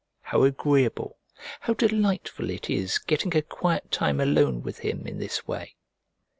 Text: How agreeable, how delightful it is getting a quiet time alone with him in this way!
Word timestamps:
How 0.21 0.41
agreeable, 0.45 1.19
how 1.59 1.75
delightful 1.75 2.49
it 2.49 2.71
is 2.71 2.97
getting 2.97 3.37
a 3.37 3.43
quiet 3.43 3.91
time 3.91 4.19
alone 4.19 4.63
with 4.63 4.79
him 4.79 5.05
in 5.05 5.19
this 5.19 5.47
way! 5.47 5.75